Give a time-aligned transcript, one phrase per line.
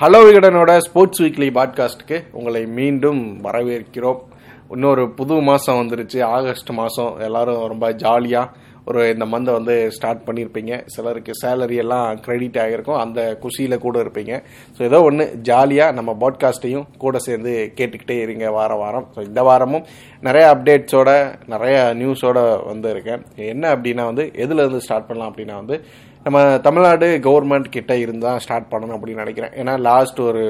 [0.00, 4.20] Hello விகடனோட sports weekly பாட்காஸ்ட்டுக்கு உங்களை மீண்டும் வரவேற்கிறோம்.
[4.74, 6.18] இன்னொரு புது மாதம் வந்துருச்சு.
[6.36, 12.58] ஆகஸ்ட் மாதம் எல்லாரும் ரொம்ப ஜாலியாக ஒரு இந்த மந்தை வந்து ஸ்டார்ட் பண்ணியிருப்பீங்க சிலருக்கு சேலரி எல்லாம் க்ரெடிட்
[12.62, 14.34] ஆகியிருக்கும் அந்த குஷியில் கூட இருப்பீங்க.
[14.76, 19.06] ஸோ ஏதோ ஒன்று ஜாலியாக நம்ம பாட்காஸ்ட்டையும் கூட சேர்ந்து கேட்டுக்கிட்டே இருங்க வார வாரம்.
[19.16, 19.84] ஸோ இந்த வாரமும்
[20.20, 21.10] நிறைய அப்டேட்ஸோட
[21.46, 23.24] நிறைய நியூஸோட வந்து இருக்கேன்.
[23.52, 25.78] என்ன அப்படின்னா வந்து எதுலேருந்து ஸ்டார்ட் பண்ணலாம் அப்படின்னா வந்து
[26.24, 29.54] நம்ம தமிழ்நாடு கவர்மெண்ட் கிட்ட இருந்து தான் ஸ்டார்ட் பண்ணணும் அப்படின்னு நினைக்கிறேன்.
[29.60, 30.42] ஏன்னா லாஸ்ட் ஒரு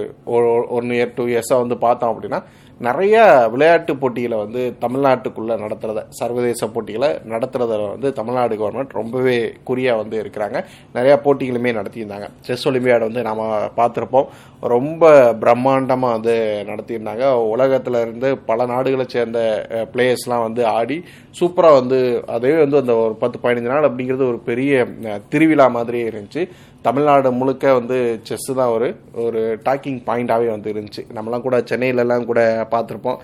[0.79, 2.41] ஒன் இயர் டூ இயர்ஸாக வந்து பார்த்தோம் அப்படின்னா
[2.87, 3.17] நிறைய
[3.53, 9.37] விளையாட்டு போட்டிகளை வந்து தமிழ்நாட்டுக்குள்ளே நடத்துகிறத சர்வதேச போட்டிகளை நடத்துறதுல வந்து தமிழ்நாடு கவர்மெண்ட் ரொம்பவே
[9.69, 10.59] குறியாக வந்து இருக்கிறாங்க.
[10.95, 12.29] நிறையா போட்டிகளுமே நடத்தியிருந்தாங்க.
[12.47, 13.43] செஸ் ஒலிம்பியாடு வந்து நாம்
[13.81, 14.31] பார்த்துருப்போம்.
[14.61, 16.35] ரொம்ப பிரம்மாண்டமாக வந்து
[16.67, 17.25] நடத்தியிருந்தாங்க.
[17.55, 19.41] உலகத்துல இருந்து பல நாடுகளை சேர்ந்த
[19.93, 21.05] பிளேயர்ஸ்லாம் வந்து ஆடி
[21.41, 24.87] சூப்பராக வந்து அதே வந்து அந்த ஒரு பத்து பதினஞ்சு நாள் அப்படிங்கிறது ஒரு பெரிய
[25.29, 26.45] திருவிழா மாதிரியே இருந்துச்சு.
[26.83, 28.89] தமிழ்நாடு முழுக்க வந்து செஸ் தான் ஒரு
[29.25, 31.05] ஒரு டாக்கிங் பாயிண்டாகவே வந்து இருந்துச்சு.
[31.17, 33.19] நம்மலாம் கூட சென்னையிலலாம் கூட பார்த்துருப்போம்.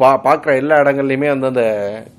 [0.00, 1.64] பா பார்க்குற எல்லா இடங்கள்லையுமே வந்து அந்த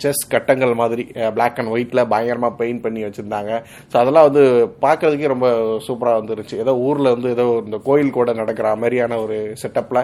[0.04, 1.04] செஸ் கட்டங்கள் மாதிரி
[1.36, 3.52] பிளாக் அண்ட் ஒயிட்டில் பயங்கரமாக பெயிண்ட் பண்ணி வச்சுருந்தாங்க.
[3.92, 4.44] ஸோ அதெல்லாம் வந்து
[4.86, 5.50] பார்க்கறதுக்கே ரொம்ப
[5.88, 6.56] சூப்பராக வந்துருச்சு.
[6.64, 10.02] ஏதோ ஊரில் வந்து ஏதோ இந்த கோயில் கூட நடக்கிற மாதிரியான ஒரு செட்டப்பில்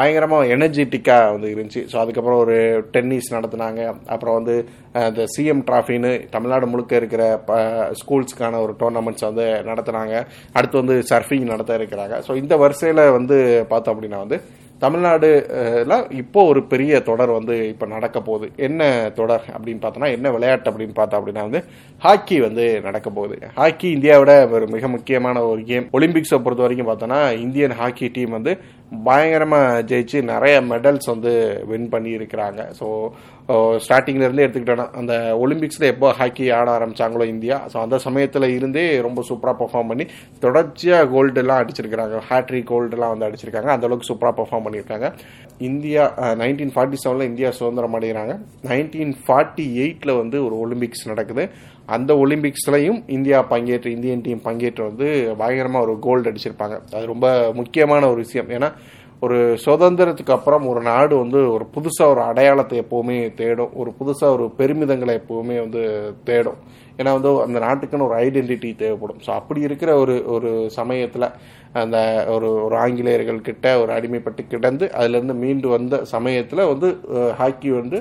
[0.00, 1.82] பயங்கரமாக எனர்ஜெட்டிக்காக வந்து இருந்துச்சு.
[1.92, 2.58] ஸோ அதுக்கப்புறம் ஒரு
[2.96, 3.80] டென்னிஸ் நடத்துனாங்க.
[4.16, 4.56] அப்புறம் வந்து
[5.08, 7.58] இந்த சிஎம் ட்ராஃபின்னு தமிழ்நாடு முழுக்க இருக்கிற ப
[8.02, 10.14] ஸ்கூல்ஸ்க்கான ஒரு டோர்னமெண்ட்ஸ் வந்து நடத்துனாங்க.
[10.58, 12.16] அடுத்து வந்து சர்ஃபிங் நடத்த இருக்கிறாங்க.
[12.28, 13.38] ஸோ இந்த வரிசையில் வந்து
[13.72, 14.38] பார்த்தோம் அப்படின்னா வந்து
[14.80, 18.46] தமிழ்நாடுல இப்போ ஒரு பெரிய தொடர் வந்து இப்போ நடக்க போகுது.
[18.56, 21.60] என்ன தொடர் அப்படின்னு பார்த்தோம்னா என்ன விளையாட்டு அப்படின்னு பார்த்தோம் அப்படின்னா வந்து
[21.98, 23.38] ஹாக்கி வந்து நடக்க போகுது.
[23.54, 25.88] ஹாக்கி இந்தியாவோட ஒரு மிக முக்கியமான ஒரு கேம்.
[25.92, 28.54] ஒலிம்பிக்ஸை பொறுத்த வரைக்கும் பார்த்தோம்னா இந்தியன் ஹாக்கி டீம் வந்து
[29.06, 31.32] பயங்கரமாக ஜெயிச்சு நிறைய மெடல்ஸ் வந்து
[31.70, 32.60] வின் பண்ணியிருக்கிறாங்க.
[32.80, 32.88] ஸோ
[33.84, 37.56] ஸ்டார்டிங்லேருந்தே எடுத்துக்கிட்டோன்னா அந்த ஒலிம்பிக்ஸில் எப்போ ஹாக்கி ஆட ஆரம்பிச்சாங்களோ இந்தியா.
[37.72, 40.06] ஸோ அந்த சமயத்தில் இருந்தே ரொம்ப சூப்பராக பெர்ஃபார்ம் பண்ணி
[40.44, 42.18] தொடர்ச்சியாக கோல்டெல்லாம் அடிச்சிருக்கிறாங்க.
[42.30, 43.70] ஹேட்ரி கோல்டெல்லாம் வந்து அடிச்சிருக்காங்க.
[43.76, 45.08] அந்தளவுக்கு சூப்பராக பர்ஃபார்ம் பெர்ஃபார்ம் பண்ணியிருக்காங்க.
[45.68, 46.02] இந்தியா
[46.40, 48.32] நைன்டீன் ஃபார்ட்டி செவனில் இந்தியா சுதந்திரம் அடைகிறாங்க
[48.70, 51.44] நைன்டீன் ஃபார்ட்டி எயிட்டில் வந்து ஒரு ஒலிம்பிக்ஸ் நடக்குது.
[51.94, 55.08] அந்த ஒலிம்பிக்ஸ்லையும் இந்தியா பங்கேற்று இந்தியன் டீம் பங்கேற்று வந்து
[55.38, 56.76] பயங்கரமாக ஒரு கோல்டு அடிச்சிருப்பாங்க.
[56.94, 58.48] அது ரொம்ப முக்கியமான ஒரு விஷயம்.
[58.48, 58.70] ஏன்னா
[59.20, 63.72] ஒரு சுதந்திரத்துக்கு அப்புறம் ஒரு நாடு வந்து ஒரு புதுசாக ஒரு அடையாளத்தை எப்போவுமே தேடும்.
[63.74, 65.82] ஒரு புதுசாக ஒரு பெருமிதங்களை எப்போவுமே வந்து
[66.24, 66.58] தேடும்.
[66.98, 69.20] ஏன்னா வந்து அந்த நாட்டுக்குன்னு ஒரு ஐடென்டிட்டி தேவைப்படும்.
[69.26, 71.26] ஸோ அப்படி இருக்கிற ஒரு ஒரு சமயத்தில்
[71.82, 71.98] அந்த
[72.34, 76.90] ஒரு ஒரு ஆங்கிலேயர்கள் கிட்ட ஒரு அடிமைப்பட்டு கிடந்து அதுலேருந்து மீண்டு வந்த சமயத்தில் வந்து
[77.40, 78.00] ஹாக்கி வந்து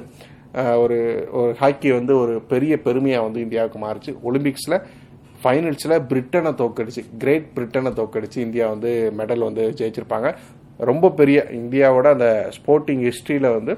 [0.55, 0.97] ஒரு
[1.31, 4.11] ஒரு ஹாக்கி வந்து ஒரு பெரிய பெருமையாக வந்து இந்தியாவுக்கு மாறுச்சு.
[4.29, 4.81] ஒலிம்பிக்ஸில்
[5.43, 10.35] ஃபைனல்ஸில் பிரிட்டனை தோக்கடிச்சு கிரேட் பிரிட்டனை தோக்கடிச்சு இந்தியா வந்து மெடல் வந்து ஜெயிச்சிருப்பாங்க.
[10.77, 13.73] ரொம்ப பெரிய இந்தியாவோட அந்த ஸ்போர்ட்டிங் ஹிஸ்ட்ரியில் வந்து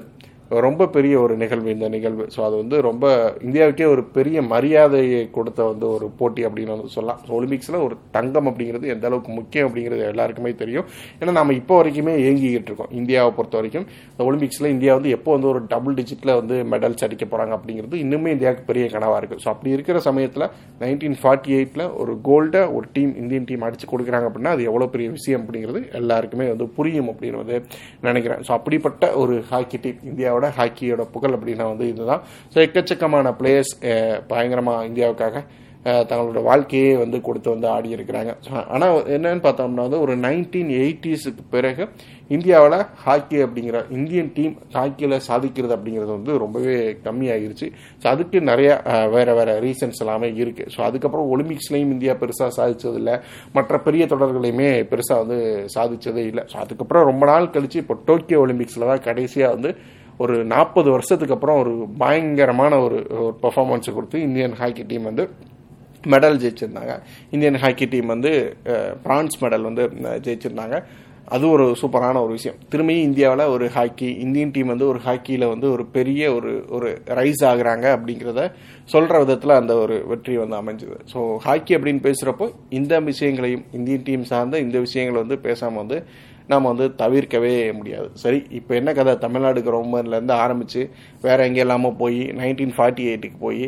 [0.50, 2.24] ரொம்ப பெரிய ஒரு நிகழ்வு இந்த நிகழ்வு.
[2.34, 3.06] ஸோ அது வந்து ரொம்ப
[3.46, 7.18] இந்தியாவுக்கே ஒரு பெரிய மரியாதையை கொடுத்த வந்து ஒரு போட்டி அப்படின்னு வந்து சொல்லலாம்.
[7.26, 10.86] ஸோ ஒலிம்பிக்ஸில் ஒரு தங்கம் அப்படிங்கிறது எந்த அளவுக்கு முக்கியம் அப்படிங்கிறது எல்லாருக்குமே தெரியும்.
[11.20, 12.92] ஏன்னா நம்ம இப்போ வரைக்குமே இயங்கிக்கிட்டு இருக்கோம்.
[13.00, 13.86] இந்தியாவை பொறுத்த வரைக்கும்.
[14.12, 18.32] இந்த ஒலிம்பிக்ஸில் இந்தியா வந்து எப்போ வந்து ஒரு டபுள் டிஜிட்டில் வந்து மெடல்ஸ் அடிக்க போகிறாங்க அப்படிங்கிறது இன்னுமே
[18.36, 20.46] இந்தியாவுக்கு பெரிய கனவாக இருக்குது ஸோ அப்படி இருக்கிற சமயத்தில்
[20.82, 25.10] நைன்டீன் ஃபார்ட்டி எயிட்டில் ஒரு கோல்டை ஒரு டீம் இந்தியன் டீம் அடிச்சு கொடுக்குறாங்க அப்படின்னா அது எவ்வளோ பெரிய
[25.18, 27.56] விஷயம் அப்படிங்கிறது எல்லாருக்குமே வந்து புரியும் அப்படின்னு வந்து
[28.08, 28.42] நினைக்கிறேன்.
[28.48, 32.22] ஸோ அப்படிப்பட்ட ஒரு ஹாக்கி டீம் இந்தியாவோட ஹாக்கியோட புகழ் அப்படின்னா வந்து இதுதான்.
[32.54, 33.74] ஸோ எக்கச்சக்கமான பிளேயர்ஸ்
[34.32, 35.44] பயங்கரமாக இந்தியாவுக்காக
[36.08, 38.30] தங்களோட வாழ்க்கையே வந்து கொடுத்து வந்து ஆடி இருக்கிறாங்க.
[38.74, 41.82] ஆனால் என்னன்னு பார்த்தோம்னா வந்து ஒரு நைன்டீன் எயிட்டிஸுக்கு பிறகு
[42.36, 46.74] இந்தியாவில் ஹாக்கி அப்படிங்கிற இந்தியன் டீம் ஹாக்கியில் சாதிக்கிறது அப்படிங்கிறது வந்து ரொம்பவே
[47.06, 47.68] கம்மியாகிருச்சு
[48.02, 48.74] ஸோ அதுக்கு நிறையா
[49.14, 53.14] வேறு வேறு ரீசன்ஸ் எல்லாமே இருக்குது ஸோ அதுக்கப்புறம் ஒலிம்பிக்ஸ்லேயும் இந்தியா பெருசாக சாதித்ததில்லை
[53.58, 55.38] மற்ற பெரிய தொடர்களையுமே பெருசாக வந்து
[55.76, 56.44] சாதிச்சதே இல்லை.
[56.52, 59.72] ஸோ அதுக்கப்புறம் ரொம்ப நாள் கழிச்சு இப்போ டோக்கியோ ஒலிம்பிக்ஸில் தான் கடைசியாக வந்து
[60.18, 65.26] ஒரு நாற்பது வருஷத்துக்கு அப்புறம் ஒரு பயங்கரமான ஒரு ஒரு பெர்ஃபார்மன்ஸை கொடுத்து இந்தியன் ஹாக்கி டீம் வந்து
[66.12, 66.94] மெடல் ஜெயிச்சிருந்தாங்க.
[67.34, 68.32] இந்தியன் ஹாக்கி டீம் வந்து
[69.04, 69.84] பிரான்ஸ் மெடல் வந்து
[70.26, 70.76] ஜெயிச்சிருந்தாங்க.
[71.36, 72.58] அது ஒரு சூப்பரான ஒரு விஷயம்.
[72.72, 77.42] திரும்பியும் இந்தியாவில் ஒரு ஹாக்கி இந்தியன் டீம் வந்து ஒரு ஹாக்கியில் வந்து ஒரு பெரிய ஒரு ஒரு ரைஸ்
[77.50, 78.42] ஆகுறாங்க அப்படிங்கிறத
[78.92, 80.96] சொல்கிற விதத்தில் அந்த ஒரு வெற்றி வந்து அமைஞ்சது.
[81.12, 82.48] ஸோ ஹாக்கி அப்படின்னு பேசுகிறப்போ
[82.78, 85.98] இந்த விஷயங்களையும் இந்தியன் டீம் சார்ந்த இந்த விஷயங்களை வந்து பேசாமல் வந்து
[86.52, 88.08] நாம் வந்து தவிர்க்கவே முடியாது.
[88.22, 89.14] சரி இப்போ என்ன கதை?
[89.26, 90.82] தமிழ்நாடு கவர்மெண்ட்லேருந்து ஆரம்பித்து
[91.26, 93.64] வேறு எங்கேயெல்லாமோ இல்லாமல் போய் நைன்டீன் ஃபார்ட்டி எயிட்டுக்கு போய்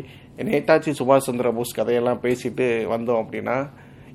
[0.49, 3.57] நேதாஜி சுபாஷ் சந்திர போஸ் கதையெல்லாம் பேசிட்டு வந்தோம் அப்படின்னா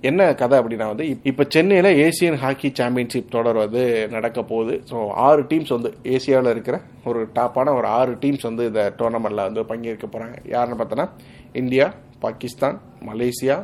[0.09, 3.83] என்ன கதை அப்படின்னா வந்து இப்போ சென்னையில் ஏசியன் ஹாக்கி சாம்பியன்ஷிப் தொடர் வந்து
[4.15, 4.73] நடக்க போகுது.
[4.89, 4.97] ஸோ
[5.27, 6.77] ஆறு டீம்ஸ் வந்து ஏசியாவில் இருக்கிற
[7.11, 11.07] ஒரு டாப்பான ஒரு ஆறு டீம்ஸ் வந்து இந்த டோர்னமெண்ட்டில் வந்து பங்கேற்க போகிறாங்க யாருன்னு பார்த்தோன்னா
[11.61, 11.87] India
[12.25, 12.77] Pakistan
[13.09, 13.57] Malaysia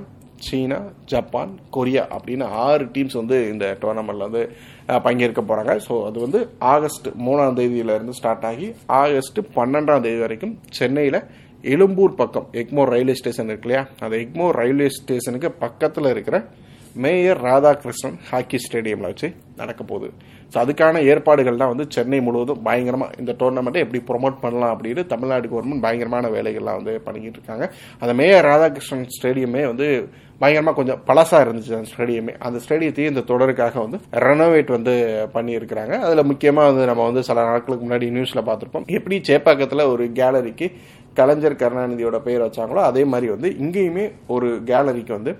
[0.47, 4.43] China Japan Korea அப்படின்னு ஆறு டீம்ஸ் வந்து இந்த டோர்னமெண்ட்ல வந்து
[5.05, 5.73] பங்கேற்க போறாங்க.
[5.87, 6.39] ஸோ அது வந்து
[6.73, 8.67] ஆகஸ்ட் மூணாம் தேதியில இருந்து ஸ்டார்ட் ஆகி
[9.01, 11.19] ஆகஸ்ட் பன்னெண்டாம் தேதி வரைக்கும் சென்னையில
[11.63, 13.83] எழும்பூர் பக்கம் எக்மோர் ரயில்வே ஸ்டேஷன் இருக்கு இல்லையா?
[13.99, 16.37] அந்த எக்மோர் ரயில்வே ஸ்டேஷனுக்கு பக்கத்தில் இருக்கிற
[17.03, 19.27] மேயர் ராதாகிருஷ்ணன் ஹாக்கி ஸ்டேடியமில் வச்சு
[19.59, 20.07] நடக்க போகுது.
[20.53, 25.83] ஸோ அதுக்கான ஏற்பாடுகள்லாம் வந்து சென்னை முழுவதும் பயங்கரமாக இந்த டோர்னமெண்ட்டை எப்படி ப்ரொமோட் பண்ணலாம் அப்படின்னு தமிழ்நாடு கவர்மெண்ட்
[25.85, 27.65] பயங்கரமான வேலைகள்லாம் வந்து பண்ணிக்கிட்டு இருக்காங்க.
[28.01, 29.87] அந்த மேயர் ராதாகிருஷ்ணன் ஸ்டேடியமே வந்து
[30.41, 32.33] பயங்கரமாக கொஞ்சம் பழசாக இருந்துச்சு அந்த ஸ்டேடியமே.
[32.47, 33.97] அந்த ஸ்டேடியத்தையும் இந்த தொடருக்காக வந்து
[34.27, 34.93] ரெனோவேட் வந்து
[35.35, 35.93] பண்ணியிருக்கிறாங்க.
[36.05, 38.87] அதில் முக்கியமாக வந்து நம்ம வந்து சில நாட்களுக்கு முன்னாடி நியூஸில் பார்த்துருப்போம்.
[38.99, 40.69] எப்படி சேப்பாக்கத்தில் ஒரு கேலரிக்கு
[41.19, 44.05] கலைஞர் கருணாநிதியோட பெயர் வச்சாங்களோ அதே மாதிரி வந்து இங்கேயுமே
[44.35, 45.33] ஒரு கேலரிக்கு வந்து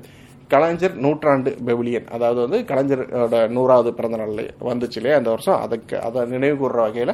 [0.54, 2.08] கலைஞர் நூற்றாண்டு பெவிலியன்.
[2.16, 4.36] அதாவது வந்து கலைஞரோட நூறாவது பிறந்த நாள்
[4.72, 5.60] வந்துச்சு இல்லையா அந்த வருஷம்.
[5.66, 7.14] அதுக்கு அதை நினைவு கூறுற வகையில்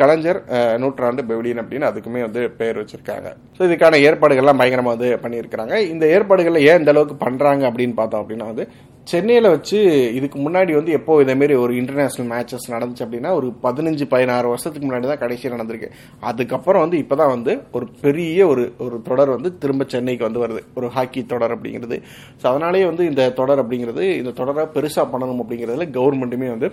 [0.00, 0.40] கலைஞர்
[0.82, 3.28] நூற்றாண்டு பெவிலியன் அப்படின்னு அதுக்குமே வந்து பேர் வச்சிருக்காங்க.
[3.56, 5.76] ஸோ இதுக்கான ஏற்பாடுகள்லாம் பயங்கரமாக வந்து பண்ணியிருக்கிறாங்க.
[5.92, 8.66] இந்த ஏற்பாடுகளை ஏன் இந்த அளவுக்கு பண்ணுறாங்க அப்படின்னு பார்த்தோம் அப்படின்னா வந்து
[9.10, 9.78] சென்னையில் வச்சு
[10.18, 15.06] இதுக்கு முன்னாடி வந்து எப்போ இதேமாரி ஒரு இன்டர்நேஷ்னல் மேட்சஸ் நடந்துச்சு அப்படின்னா ஒரு பதினஞ்சு பதினாறு வருஷத்துக்கு முன்னாடி
[15.10, 15.88] தான் கடைசியாக நடந்திருக்கு.
[16.28, 20.62] அதுக்கப்புறம் வந்து இப்போ தான் வந்து ஒரு பெரிய ஒரு ஒரு தொடர் வந்து திரும்ப சென்னைக்கு வந்து வருது.
[20.78, 21.98] ஒரு ஹாக்கி தொடர் அப்படிங்கிறது.
[22.40, 26.70] ஸோ அதனாலேயே வந்து இந்த தொடர் அப்படிங்கிறது இந்த தொடரை பெருசாக பண்ணணும் அப்படிங்கிறதுல கவர்மெண்ட்டுமே வந்து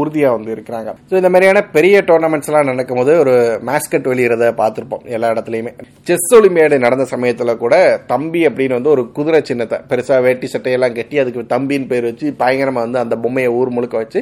[0.00, 0.92] உறுதியாக வந்து இருக்கிறாங்க.
[1.10, 3.34] ஸோ இந்த மாதிரியான பெரிய டோர்னமெண்ட்ஸ்லாம் நடக்கும்போது ஒரு
[3.70, 5.74] மேஸ்கட் வெளியிறத பார்த்துருப்போம் எல்லா இடத்துலையுமே.
[6.10, 7.74] செஸ் ஒலிம்பியாடு நடந்த சமயத்தில் கூட
[8.12, 12.86] தம்பி அப்படின்னு வந்து ஒரு குதிரை சின்னத்தை பெருசாக வேட்டி சட்டையெல்லாம் கட்டி அதுக்கு தம்பின்னு பேர் வச்சு பயங்கரமாக
[12.86, 14.20] வந்து அந்த பொம்மையை ஊர் முழுக்க வச்சு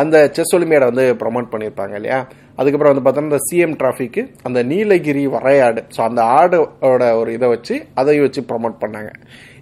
[0.00, 2.18] அந்த செஸ் ஒலிம்பியாடை வந்து ப்ரொமோட் பண்ணியிருப்பாங்க இல்லையா?
[2.60, 7.74] அதுக்கப்புறம் வந்து பார்த்தோம்னா இந்த சிஎம் டிராஃபிக்கு அந்த நீலகிரி வரையாடு ஸோ அந்த ஆடோட ஒரு இதை வச்சு
[8.00, 9.10] அதையும் வச்சு ப்ரொமோட் பண்ணாங்க.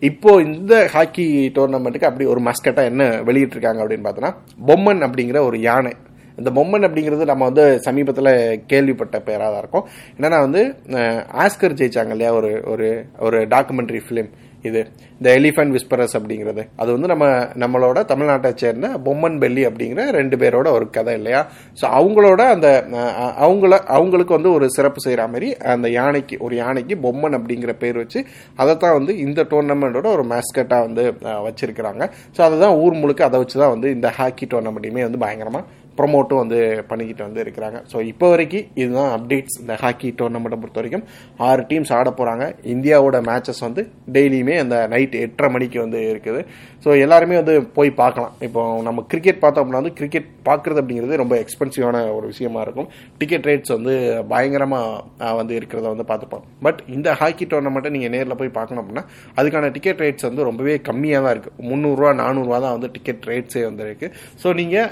[0.09, 4.33] இப்போ இந்த ஹாக்கி டோர்னமெண்ட்டுக்கு அப்படி ஒரு மஸ்கட்டாக என்ன வெளியிட்டிருக்காங்க அப்படின்னு பார்த்தோன்னா
[4.71, 5.93] பொம்மன் அப்படிங்கிற ஒரு யானை.
[6.41, 8.33] இந்த பொம்மன் அப்படிங்கிறது நம்ம வந்து சமீபத்தில்
[8.73, 9.87] கேள்விப்பட்ட பேராக தான் இருக்கும்.
[10.17, 10.63] என்னன்னா வந்து
[11.45, 12.31] ஆஸ்கர் ஜெயிச்சாங்க இல்லையா?
[12.41, 12.89] ஒரு ஒரு
[13.27, 14.31] ஒரு டாக்குமெண்ட்ரி ஃபிலிம்
[14.69, 14.81] இது
[15.19, 16.63] இந்த எலிஃபண்ட் விஸ்பரஸ் அப்படிங்கிறது.
[16.81, 17.27] அது வந்து நம்ம
[17.63, 21.41] நம்மளோட தமிழ்நாட்டை சேர்ந்த பொம்மன் பெல்லி அப்படிங்கிற ரெண்டு பேரோட ஒரு கதை இல்லையா?
[21.81, 22.69] ஸோ அவங்களோட அந்த
[23.45, 28.23] அவங்கள அவங்களுக்கு வந்து ஒரு சிறப்பு செய்கிற மாதிரி அந்த யானைக்கு ஒரு யானைக்கு பொம்மன் அப்படிங்கிற பேர் வச்சு
[28.63, 31.05] அதை தான் வந்து இந்த டோர்னமெண்ட்டோட ஒரு மேஸ்கட்டாக வந்து
[31.47, 32.03] வச்சிருக்கிறாங்க.
[32.37, 35.65] ஸோ அதுதான் ஊர் முழுக்க அதை வச்சு தான் வந்து இந்த ஹாக்கி டோர்னமெண்ட்டையுமே வந்து பயங்கரமாக
[36.01, 36.61] ப்ரொமோட்டும் வந்து
[36.91, 37.79] பண்ணிக்கிட்டு வந்து இருக்கிறாங்க.
[37.93, 41.07] ஸோ இப்போ வரைக்கும் இதுதான் அப்டேட்ஸ் இந்த ஹாக்கி டோர்னமெண்ட்டை பொறுத்த வரைக்கும்
[41.49, 42.45] ஆறு டீம்ஸ் ஆட போகிறாங்க
[42.75, 43.85] இந்தியாவோட மேட்சஸ் வந்து
[44.17, 46.43] டெய்லியுமே அந்த நைட் எட்டரை மணிக்கு வந்து இருக்குது.
[46.85, 48.35] ஸோ எல்லாருமே வந்து போய் பார்க்கலாம்.
[48.47, 52.89] இப்போ நம்ம கிரிக்கெட் பார்த்தோம் அப்படின்னா வந்து கிரிக்கெட் பார்க்குறது அப்படிங்கிறது ரொம்ப எக்ஸ்பென்சிவான ஒரு விஷயமா இருக்கும்.
[53.21, 53.95] டிக்கெட் ரேட்ஸ் வந்து
[54.33, 56.45] பயங்கரமாக வந்து இருக்கிறத வந்து பார்த்துப்போம்.
[56.67, 59.05] பட் இந்த ஹாக்கி டோர்னமெண்ட்டை நீங்கள் நேரில் போய் பார்க்கணும் அப்படின்னா
[59.41, 63.85] அதுக்கான டிக்கெட் ரேட்ஸ் வந்து ரொம்பவே கம்மியாக தான் இருக்குது முந்நூறுரூவா நானூறுரூவா தான் வந்து டிக்கெட் ரேட்ஸே வந்து
[63.89, 64.89] இருக்குது ஸோ நீங்கள்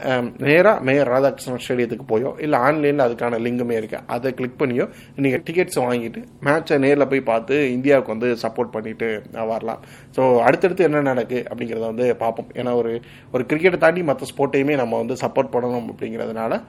[0.48, 4.86] நேராக மேயர் ராதாகிருஷ்ணன் ஸ்டேடியத்துக்கு போயோ இல்லை ஆன்லைனில் அதுக்கான லிங்குமே இருக்குது அதை கிளிக் பண்ணியோ
[5.26, 9.10] நீங்கள் டிக்கெட்ஸ் வாங்கிட்டு மேட்சை நேரில் போய் பார்த்து இந்தியாவுக்கு வந்து சப்போர்ட் பண்ணிட்டு
[9.52, 9.82] வரலாம்.
[10.16, 12.50] ஸோ அடுத்தடுத்து என்ன நடக்குது அப்படிங்கிறத வந்து பார்ப்போம்.
[12.60, 12.92] ஏன்னா ஒரு
[13.34, 16.60] ஒரு கிரிக்கெட்டை தாண்டி மற்ற ஸ்போர்ட்டையுமே நம்ம வந்து சப்போர்ட் பண்ணணும் அப்படிங்கிறதுனால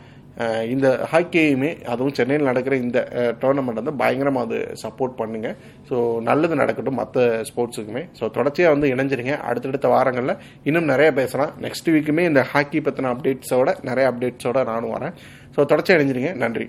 [0.73, 3.00] இந்த ஹாக்கியுமே அதுவும் சென்னையில் நடக்கிற இந்த
[3.41, 5.50] டோர்னமெண்ட் வந்து பயங்கரமாக அது சப்போர்ட் பண்ணுங்க.
[5.89, 5.95] ஸோ
[6.29, 9.35] நல்லது நடக்கட்டும் மற்ற ஸ்போர்ட்ஸுக்குமே ஸோ தொடர்ச்சியாக வந்து இணைஞ்சிருங்க.
[9.50, 10.39] அடுத்தடுத்த வாரங்களில்
[10.69, 11.53] இன்னும் நிறைய பேசலாம்.
[11.65, 15.15] நெக்ஸ்ட் வீக்குமே இந்த ஹாக்கி பற்றின அப்டேட்ஸோட நிறைய அப்டேட்ஸோட நானும் வரேன்.
[15.55, 16.33] ஸோ தொடர்ச்சியாக இணைஞ்சிருங்க.
[16.45, 16.67] நன்றி.